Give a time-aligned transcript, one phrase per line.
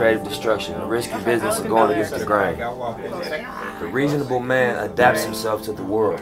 [0.00, 2.56] creative destruction, a risky business of going against the grain.
[2.56, 6.20] The reasonable man adapts himself to the world.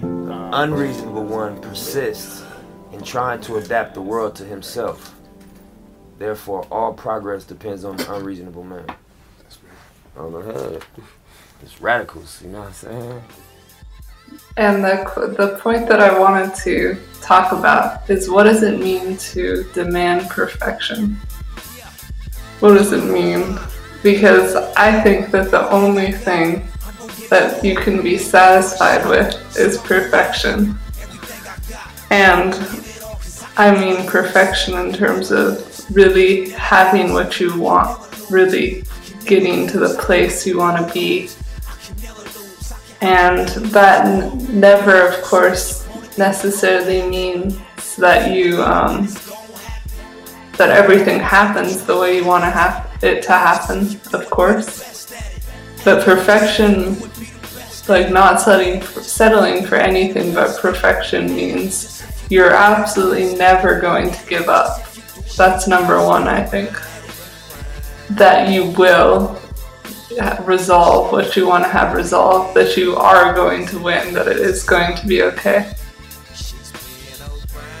[0.00, 2.44] The unreasonable one persists
[2.92, 5.14] in trying to adapt the world to himself.
[6.18, 8.86] Therefore, all progress depends on the unreasonable man.
[10.16, 10.84] On the head.
[11.62, 13.22] It's radicals, you know what I'm saying?
[14.56, 19.16] And the, the point that I wanted to talk about is what does it mean
[19.16, 21.18] to demand perfection?
[22.60, 23.58] What does it mean?
[24.02, 26.68] Because I think that the only thing
[27.28, 30.78] that you can be satisfied with is perfection.
[32.10, 32.54] And
[33.56, 38.84] I mean perfection in terms of really having what you want, really
[39.24, 41.28] getting to the place you want to be.
[43.00, 45.86] And that n- never, of course,
[46.16, 47.58] necessarily means
[47.96, 49.08] that you um,
[50.56, 55.12] that everything happens the way you want to have it to happen, of course.
[55.84, 56.96] But perfection,
[57.88, 64.48] like not settling settling for anything but perfection, means you're absolutely never going to give
[64.48, 64.84] up.
[65.36, 66.70] That's number one, I think.
[68.10, 69.40] That you will
[70.44, 74.38] resolve what you want to have resolved, that you are going to win, that it
[74.38, 75.75] is going to be okay.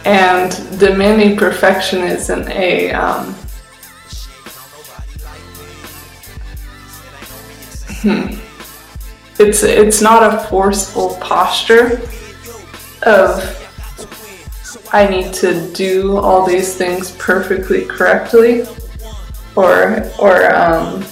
[0.06, 3.34] And demanding perfection isn't a um,
[8.02, 8.38] hmm.
[9.40, 12.00] It's it's not a forceful posture
[13.02, 13.52] of
[14.92, 18.62] I need to do all these things perfectly correctly,
[19.56, 21.04] or or um,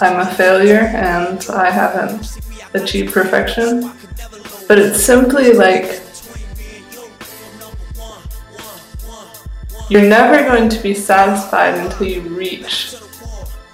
[0.00, 2.38] I'm a failure and I haven't
[2.74, 3.90] achieved perfection.
[4.68, 6.02] But it's simply like
[9.88, 12.94] you're never going to be satisfied until you reach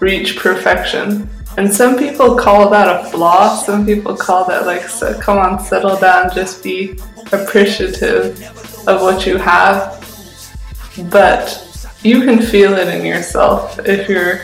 [0.00, 1.28] reach perfection.
[1.56, 3.54] And some people call that a flaw.
[3.56, 6.98] Some people call that like, so, come on, settle down, just be
[7.32, 8.40] appreciative
[8.86, 10.00] of what you have.
[11.10, 11.60] But
[12.02, 14.40] you can feel it in yourself if you're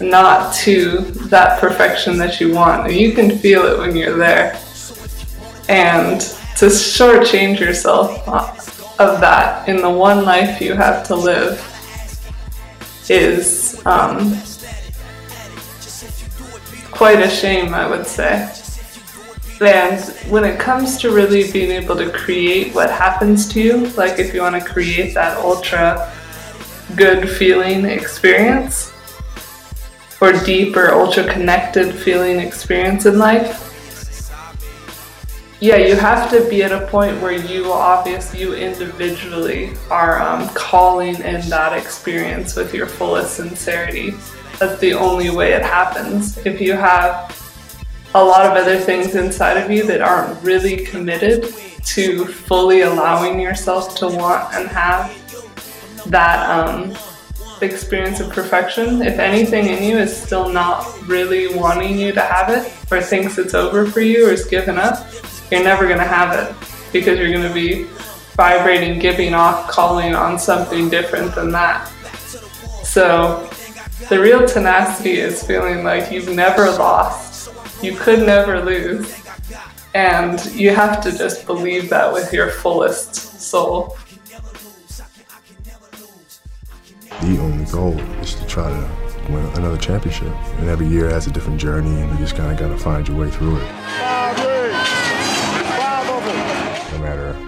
[0.00, 2.92] not to that perfection that you want.
[2.92, 4.54] You can feel it when you're there.
[5.68, 6.20] And
[6.56, 8.26] to shortchange yourself
[9.00, 11.58] of that in the one life you have to live
[13.08, 14.36] is um,
[16.90, 18.52] quite a shame, I would say.
[19.60, 20.00] And
[20.30, 24.34] when it comes to really being able to create what happens to you, like if
[24.34, 26.12] you want to create that ultra
[26.94, 28.92] good feeling experience,
[30.20, 33.69] or deep or ultra connected feeling experience in life,
[35.60, 40.48] yeah, you have to be at a point where you obviously, you individually are um,
[40.50, 44.14] calling in that experience with your fullest sincerity.
[44.58, 46.38] That's the only way it happens.
[46.46, 47.36] If you have
[48.14, 51.44] a lot of other things inside of you that aren't really committed
[51.84, 55.14] to fully allowing yourself to want and have
[56.06, 56.96] that um,
[57.60, 62.48] experience of perfection, if anything in you is still not really wanting you to have
[62.48, 65.06] it, or thinks it's over for you, or is given up,
[65.50, 66.54] you're never going to have it
[66.92, 67.84] because you're going to be
[68.36, 71.86] vibrating, giving off, calling on something different than that.
[72.84, 73.48] So,
[74.08, 77.52] the real tenacity is feeling like you've never lost,
[77.82, 79.22] you could never lose,
[79.94, 83.96] and you have to just believe that with your fullest soul.
[87.20, 90.32] The only goal is to try to win another championship.
[90.58, 93.06] And every year has a different journey, and you just kind of got to find
[93.06, 94.99] your way through it.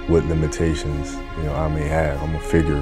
[0.08, 2.80] No matter what limitations you know I may have, I'm gonna figure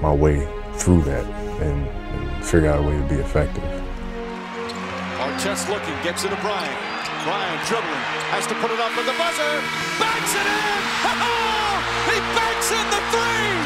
[0.00, 1.24] my way through that
[1.62, 3.62] and, and figure out a way to be effective.
[5.18, 6.78] Artest looking, gets it to Bryant.
[7.24, 9.62] Bryant dribbling, has to put it up with the buzzer.
[9.98, 10.86] Banks it in!
[12.06, 13.56] he banks in the three!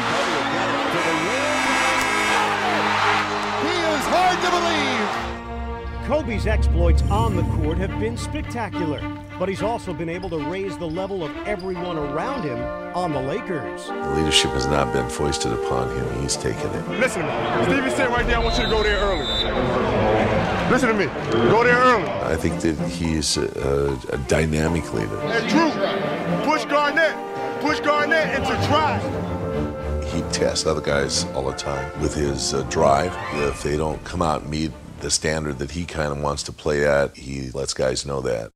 [3.65, 6.07] He is hard to believe.
[6.07, 8.99] Kobe's exploits on the court have been spectacular,
[9.39, 12.59] but he's also been able to raise the level of everyone around him
[12.95, 13.87] on the Lakers.
[13.87, 16.21] The leadership has not been foisted upon him.
[16.21, 16.87] He's taken it.
[16.99, 17.63] Listen to me.
[17.65, 19.25] Stevie said right there, I want you to go there early.
[20.71, 21.05] Listen to me.
[21.49, 22.07] Go there early.
[22.09, 25.19] I think that he's a, a dynamic leader.
[25.21, 25.71] And Drew,
[26.49, 27.15] push Garnett.
[27.61, 29.03] Push Garnett into drive.
[30.11, 33.15] He tests other guys all the time with his uh, drive.
[33.47, 36.51] If they don't come out and meet the standard that he kind of wants to
[36.51, 38.51] play at, he lets guys know that.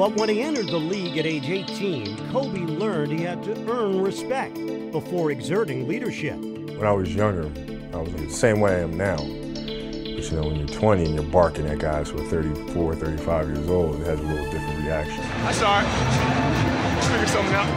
[0.00, 4.00] But when he entered the league at age 18, Kobe learned he had to earn
[4.00, 4.54] respect
[4.92, 6.36] before exerting leadership.
[6.38, 7.50] When I was younger,
[7.92, 9.18] I was the same way I am now.
[9.18, 13.48] But you know, when you're 20 and you're barking at guys who are 34, 35
[13.48, 15.22] years old, it has a little different reaction.
[15.42, 16.94] That's all right.
[16.94, 17.68] Let's figure something out.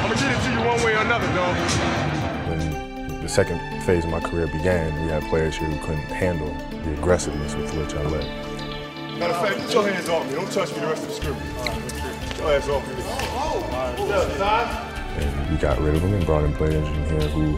[0.00, 1.54] I'm gonna get it to you one way or another, dog.
[2.48, 6.48] When the second phase of my career began, we had players here who couldn't handle
[6.82, 8.53] the aggressiveness with which I led.
[9.18, 10.34] Matter of fact, get your hands off me.
[10.34, 11.42] Don't touch me the rest of the scrimmage.
[12.30, 12.94] Get your ass off me.
[15.22, 17.56] And we got rid of them and brought in players in here who,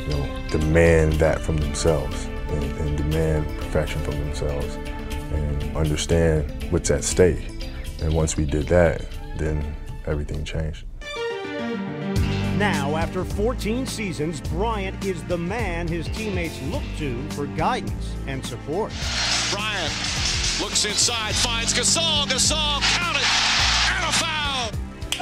[0.00, 4.76] you know, demand that from themselves and, and demand perfection from themselves
[5.34, 7.68] and understand what's at stake.
[8.00, 9.04] And once we did that,
[9.36, 10.86] then everything changed.
[12.56, 18.44] Now, after 14 seasons, Bryant is the man his teammates look to for guidance and
[18.46, 18.90] support.
[19.50, 19.92] Bryant
[20.60, 22.26] looks inside, finds Gasol.
[22.26, 23.24] Gasol, count it,
[23.94, 24.70] and a foul.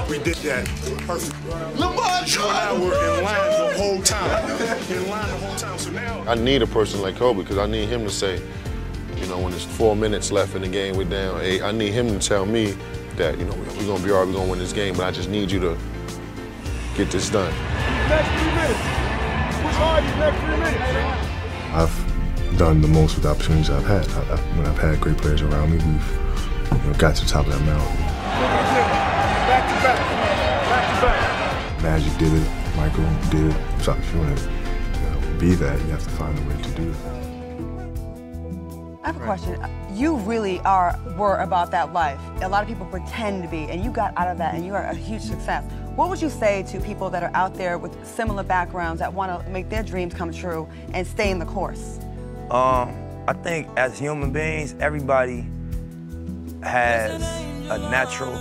[0.09, 0.67] We did that
[1.07, 1.35] perfect.
[1.79, 4.51] Lamar You and I were in line the whole time.
[4.91, 5.79] In line the whole time.
[5.79, 6.25] So now.
[6.27, 8.41] I need a person like Kobe because I need him to say,
[9.17, 11.63] you know, when there's four minutes left in the game, we're down eight.
[11.63, 12.75] I need him to tell me
[13.17, 15.11] that, you know, we're gonna be all right, we're gonna win this game, but I
[15.11, 15.79] just need you to
[16.97, 17.53] get this done.
[18.09, 18.81] Next three minutes.
[19.63, 21.29] Push hard these next three minutes.
[21.75, 22.02] I've
[22.63, 24.09] done the most with the opportunities I've had.
[24.11, 26.11] I, I, when I've had great players around me, we've
[26.71, 27.97] you know, got to the top of that mountain.
[29.51, 29.99] Back to back.
[30.71, 31.83] Back to back.
[31.83, 33.83] Magic did it, Michael did it.
[33.83, 34.51] So if you want to you
[35.11, 37.23] know, be that, you have to find a way to do that.
[39.03, 39.61] I have a question.
[39.93, 42.21] You really are were about that life.
[42.43, 44.73] A lot of people pretend to be, and you got out of that, and you
[44.77, 45.65] are a huge success.
[45.97, 49.45] What would you say to people that are out there with similar backgrounds that want
[49.45, 51.99] to make their dreams come true and stay in the course?
[52.51, 52.95] Um,
[53.29, 55.47] I think as human beings, everybody
[56.63, 57.23] has
[57.71, 58.37] a natural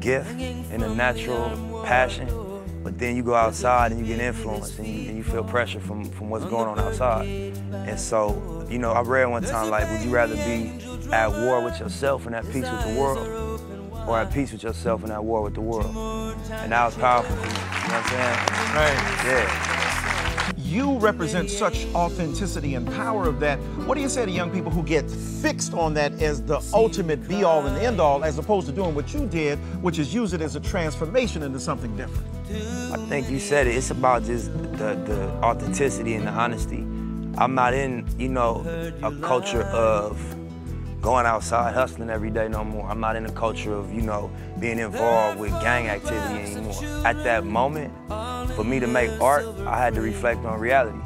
[0.00, 2.28] gift and a natural passion,
[2.82, 5.78] but then you go outside and you get influenced and you, and you feel pressure
[5.78, 7.26] from, from what's going on outside.
[7.26, 10.72] And so, you know, I read one time, like, would you rather be
[11.12, 13.60] at war with yourself and at peace with the world,
[14.08, 15.94] or at peace with yourself and at war with the world?
[16.50, 18.38] And that was powerful for me, you know what I'm saying?
[18.74, 18.96] Right.
[19.24, 19.71] Yeah.
[20.72, 23.58] You represent such authenticity and power of that.
[23.86, 27.28] What do you say to young people who get fixed on that as the ultimate
[27.28, 30.32] be all and end all, as opposed to doing what you did, which is use
[30.32, 32.26] it as a transformation into something different?
[32.90, 33.76] I think you said it.
[33.76, 36.78] It's about just the, the authenticity and the honesty.
[37.36, 38.64] I'm not in, you know,
[39.02, 40.18] a culture of
[41.02, 42.88] going outside hustling every day no more.
[42.88, 46.82] I'm not in a culture of, you know, being involved with gang activity anymore.
[47.04, 47.92] At that moment,
[48.54, 50.98] for me to make art, I had to reflect on reality,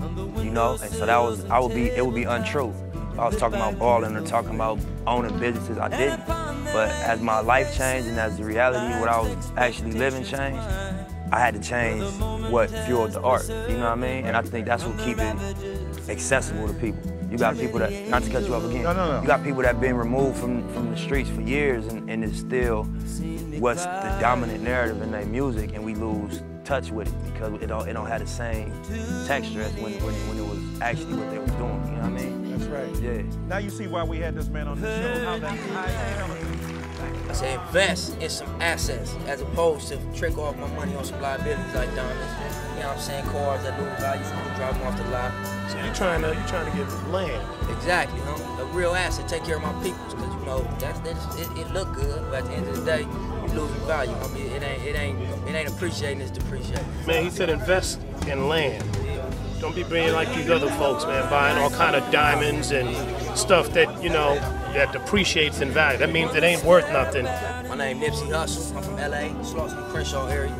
[0.43, 0.73] you know?
[0.83, 2.73] And so that was, I would be, it would be untrue.
[3.19, 6.27] I was talking about balling or talking about owning businesses, I didn't.
[6.27, 10.61] But as my life changed and as the reality, what I was actually living changed,
[11.33, 12.03] I had to change
[12.51, 14.27] what fueled the art, you know what I mean?
[14.27, 17.01] And I think that's what keeps it accessible to people.
[17.31, 19.21] You got people that, not to cut you off again, No, no, no.
[19.21, 22.23] you got people that have been removed from, from the streets for years and, and
[22.23, 22.85] it's still
[23.59, 27.69] what's the dominant narrative in their music and we lose touch with it because it
[27.69, 28.73] don't, it don't have the same
[29.27, 32.05] texture as when, when, when it was actually what they was doing, you know what
[32.05, 32.51] I mean?
[32.51, 32.95] That's right.
[33.01, 33.23] Yeah.
[33.47, 36.67] Now you see why we had this man on the show, how that
[37.29, 41.21] I say invest in some assets as opposed to trick off my money on some
[41.21, 42.33] liabilities like diamonds.
[42.75, 43.25] You know what I'm saying?
[43.27, 45.33] Cars that lose value, you can drive them off the lot.
[45.71, 47.43] So you're trying to you're trying to get land.
[47.71, 48.63] Exactly, huh?
[48.63, 49.99] A real asset, take care of my people.
[50.05, 52.85] cause you know that's, that's it, it look good, but at the end of the
[52.85, 54.13] day, you losing value.
[54.13, 56.87] I mean, it ain't it ain't it ain't appreciating, it's depreciating.
[57.07, 58.83] Man, he said invest in land.
[59.61, 62.89] Don't be being like these other folks, man, buying all kind of diamonds and
[63.37, 64.37] stuff that you know
[64.73, 65.99] that depreciates in value.
[65.99, 67.25] That means it ain't worth nothing.
[67.25, 68.77] My name Nipsey Hussle.
[68.77, 70.55] I'm from LA, Slauson, Crenshaw area.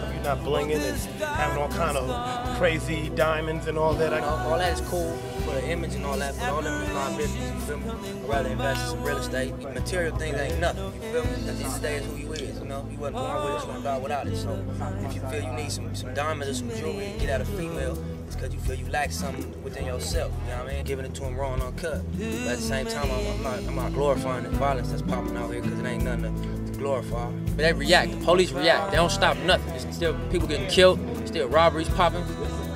[0.00, 4.10] Come you're not blinging and having all kind of crazy diamonds and all that?
[4.10, 5.16] Know, all that is cool
[5.50, 7.90] for the image and all that, but all them is liabilities, you feel me?
[7.90, 9.58] I'd rather invest in some real estate.
[9.58, 11.48] Material things ain't nothing, you feel me?
[11.48, 12.86] At of day, it's who you is, you know?
[12.90, 14.36] You wasn't born with it, you don't die without it.
[14.36, 14.64] So
[15.04, 17.44] if you feel you need some, some diamonds or some jewelry to get out a
[17.44, 20.84] female, it's because you feel you lack something within yourself, you know what I mean?
[20.84, 22.02] Giving it to them raw and uncut.
[22.12, 25.36] But at the same time, I'm, I'm, not, I'm not glorifying the violence that's popping
[25.36, 27.30] out here because it ain't nothing to, glorify.
[27.30, 29.72] But they react, the police react, they don't stop nothing.
[29.74, 32.24] It's still people getting killed, still robberies popping.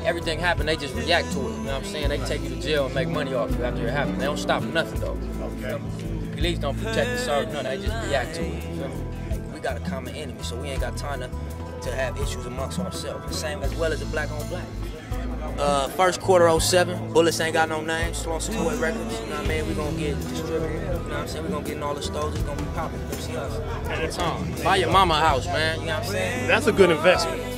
[0.04, 1.42] Everything happen, they just react to it.
[1.42, 2.10] You know what I'm saying?
[2.10, 4.18] They take you to jail and make money off you after it happens.
[4.18, 5.18] They don't stop nothing though.
[5.56, 5.82] Okay.
[6.36, 9.54] Police don't protect the serve, no, they just react to it.
[9.54, 11.30] We got a common enemy, so we ain't got time to,
[11.82, 13.26] to have issues amongst ourselves.
[13.26, 14.66] The same as well as the black on black.
[15.58, 19.44] Uh, first quarter 07, Bullets ain't got no name, Sloan Support Records, you know what
[19.44, 19.68] I mean?
[19.68, 21.44] we gonna get distributed, you know what I'm saying?
[21.44, 22.98] we gonna get in all the stores, it's gonna be popping.
[23.08, 23.88] Come see us.
[23.88, 24.64] Anytime.
[24.64, 26.48] Buy your mama a house, man, you know what I'm saying?
[26.48, 27.54] That's a good investment.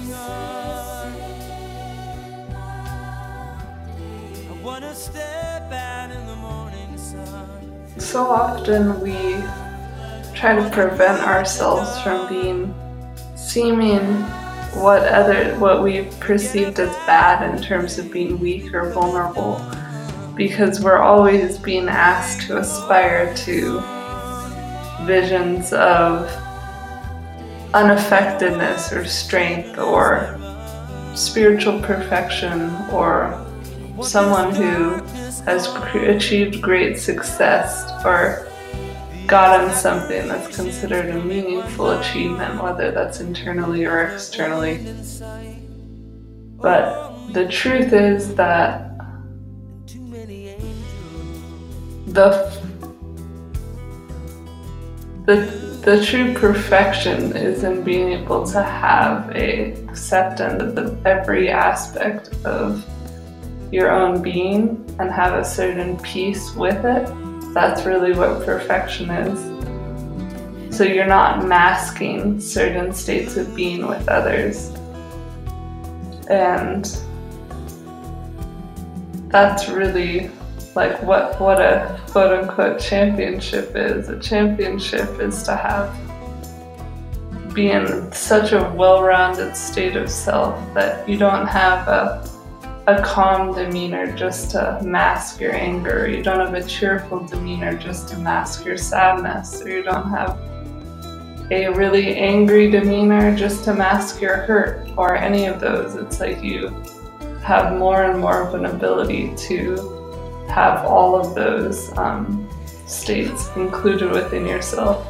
[7.99, 9.12] So often we
[10.35, 12.75] try to prevent ourselves from being
[13.35, 14.25] seeming
[14.76, 19.61] what other what we've perceived as bad in terms of being weak or vulnerable.
[20.35, 23.80] Because we're always being asked to aspire to
[25.06, 26.30] visions of
[27.73, 30.38] unaffectedness or strength or
[31.14, 33.42] spiritual perfection or
[34.02, 34.95] someone who
[35.45, 38.49] has achieved great success or
[39.26, 44.87] gotten something that's considered a meaningful achievement, whether that's internally or externally.
[46.61, 48.97] But the truth is that
[52.06, 52.62] the
[55.26, 62.30] the the true perfection is in being able to have a acceptance of every aspect
[62.45, 62.85] of
[63.71, 67.25] your own being and have a certain peace with it.
[67.57, 70.77] That's really what perfection is.
[70.77, 74.75] So you're not masking certain states of being with others.
[76.29, 76.85] And
[79.29, 80.31] that's really
[80.75, 84.11] like what what a quote unquote championship is.
[84.11, 85.97] A championship is to have
[87.55, 92.36] be in such a well-rounded state of self that you don't have a
[92.88, 96.09] a calm demeanor just to mask your anger.
[96.09, 100.38] You don't have a cheerful demeanor just to mask your sadness, or you don't have
[101.50, 105.97] a really angry demeanor just to mask your hurt, or any of those.
[105.97, 106.69] It's like you
[107.43, 112.49] have more and more of an ability to have all of those um,
[112.87, 115.05] states included within yourself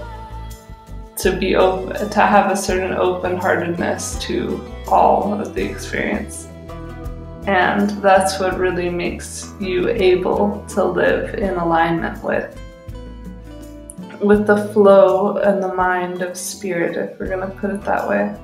[1.16, 6.48] to be open to have a certain open-heartedness to all of the experience
[7.46, 12.58] and that's what really makes you able to live in alignment with
[14.20, 18.08] with the flow and the mind of spirit if we're going to put it that
[18.08, 18.34] way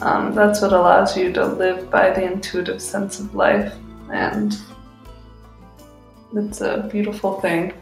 [0.00, 3.74] um, that's what allows you to live by the intuitive sense of life
[4.12, 4.56] and
[6.34, 7.72] it's a beautiful thing.